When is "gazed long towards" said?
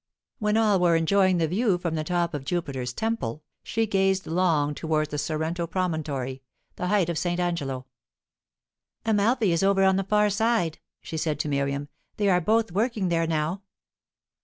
3.85-5.09